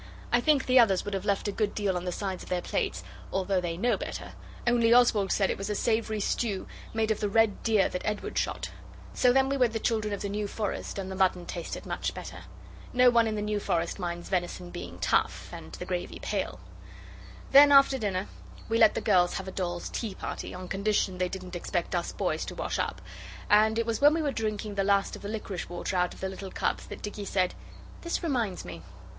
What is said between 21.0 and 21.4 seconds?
they